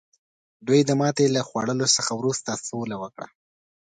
دوی 0.67 0.79
د 0.85 0.91
ماتې 0.99 1.25
له 1.35 1.41
خوړلو 1.47 1.85
څخه 1.95 2.11
وروسته 2.19 2.51
سوله 2.67 2.95
وکړه. 3.03 3.27